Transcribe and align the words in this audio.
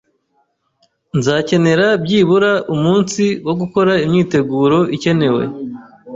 Nzakenera 1.17 1.87
byibura 2.03 2.51
umunsi 2.73 3.23
wo 3.45 3.53
gukora 3.59 3.93
imyiteguro 4.05 4.77
ikenewe. 4.95 5.43